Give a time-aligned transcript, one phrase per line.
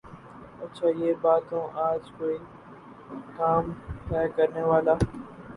[0.63, 1.39] اچھا یہ بتاؤ
[1.49, 2.37] کے آج کوئی
[3.37, 3.71] کام
[4.11, 4.93] ہے کرنے والا؟